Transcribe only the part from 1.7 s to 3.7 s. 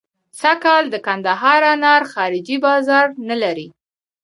انار خارجي بازار نه لري.